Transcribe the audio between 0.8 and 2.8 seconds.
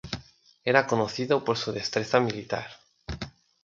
conocido por su destreza militar.